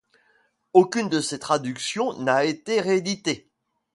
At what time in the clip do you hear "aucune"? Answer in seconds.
0.73-1.09